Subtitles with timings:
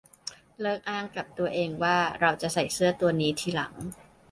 [0.61, 3.73] เลิกอ้างกับตัวเองว่าเราจะใส่เสื้อตัวนี้ทีหลัง